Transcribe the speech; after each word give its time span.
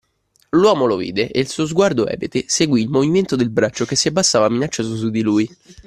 L'uomo 0.53 0.85
lo 0.87 0.95
vide 0.95 1.29
e 1.29 1.39
il 1.41 1.47
suo 1.47 1.67
sguardo 1.67 2.07
ebete 2.07 2.45
seguì 2.47 2.81
il 2.81 2.89
movimento 2.89 3.35
del 3.35 3.51
braccio 3.51 3.85
che 3.85 3.95
si 3.95 4.07
abbassava 4.07 4.49
minaccioso 4.49 4.95
su 4.95 5.11
di 5.11 5.21
lui. 5.21 5.57